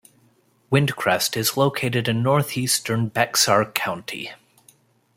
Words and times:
Windcrest 0.71 1.37
is 1.37 1.55
located 1.55 2.07
in 2.07 2.23
northeastern 2.23 3.07
Bexar 3.07 3.65
County. 3.71 4.31